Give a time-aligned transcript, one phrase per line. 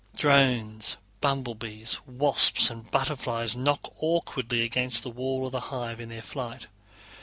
[0.17, 6.23] Drones, bumblebees, wasps, and butterflies knock awkwardly against the walls of the hive in their
[6.23, 6.65] flight.